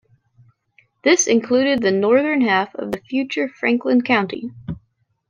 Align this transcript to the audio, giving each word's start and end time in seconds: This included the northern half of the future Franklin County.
This 1.03 1.27
included 1.27 1.79
the 1.83 1.91
northern 1.91 2.41
half 2.41 2.73
of 2.73 2.91
the 2.91 2.97
future 3.01 3.47
Franklin 3.47 4.01
County. 4.01 4.49